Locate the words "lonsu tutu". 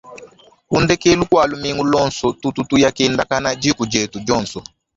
1.91-2.61